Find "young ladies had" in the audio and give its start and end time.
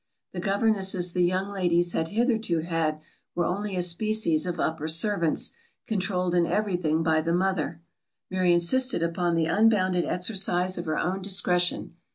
1.23-2.07